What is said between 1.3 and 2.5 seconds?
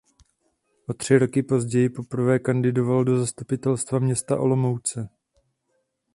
později poprvé